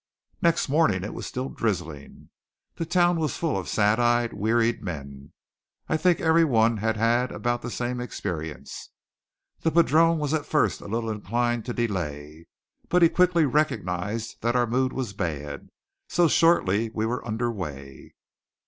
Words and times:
Next 0.41 0.67
morning 0.67 1.03
it 1.03 1.13
was 1.13 1.27
still 1.27 1.47
drizzling. 1.49 2.31
The 2.73 2.87
town 2.87 3.19
was 3.19 3.37
full 3.37 3.55
of 3.55 3.69
sad 3.69 3.99
eyed, 3.99 4.33
wearied 4.33 4.81
men. 4.81 5.31
I 5.87 5.95
think 5.95 6.19
every 6.19 6.43
one 6.43 6.77
had 6.77 6.97
had 6.97 7.31
about 7.31 7.61
the 7.61 7.69
same 7.69 8.01
experience. 8.01 8.89
The 9.59 9.69
padrone 9.69 10.17
was 10.17 10.33
at 10.33 10.47
first 10.47 10.81
a 10.81 10.87
little 10.87 11.11
inclined 11.11 11.65
to 11.65 11.73
delay; 11.73 12.47
but 12.89 13.03
he 13.03 13.09
quickly 13.09 13.45
recognized 13.45 14.41
that 14.41 14.55
our 14.55 14.65
mood 14.65 14.91
was 14.91 15.13
bad, 15.13 15.69
so 16.09 16.27
shortly 16.27 16.89
we 16.89 17.05
were 17.05 17.23
under 17.23 17.51
way. 17.51 18.15